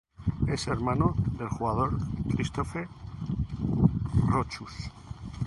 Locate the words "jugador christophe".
1.49-2.87